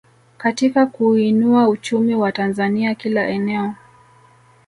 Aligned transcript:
Katika 0.37 0.85
kuuinua 0.85 1.67
uchumi 1.69 2.15
wa 2.15 2.31
Tanzania 2.31 2.95
kila 2.95 3.27
eneo 3.27 3.73